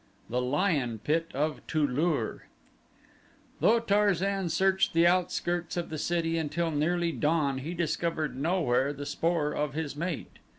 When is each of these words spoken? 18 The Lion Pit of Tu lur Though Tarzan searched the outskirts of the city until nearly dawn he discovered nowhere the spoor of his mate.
18 0.29 0.31
The 0.31 0.41
Lion 0.41 0.99
Pit 1.03 1.27
of 1.35 1.61
Tu 1.67 1.85
lur 1.85 2.45
Though 3.59 3.79
Tarzan 3.79 4.49
searched 4.49 4.93
the 4.93 5.05
outskirts 5.05 5.77
of 5.77 5.91
the 5.91 5.99
city 5.99 6.39
until 6.39 6.71
nearly 6.71 7.11
dawn 7.11 7.59
he 7.59 7.75
discovered 7.75 8.35
nowhere 8.35 8.93
the 8.93 9.05
spoor 9.05 9.53
of 9.53 9.75
his 9.75 9.95
mate. 9.95 10.39